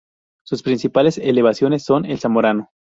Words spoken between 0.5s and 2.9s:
principales elevaciones son El Zamorano.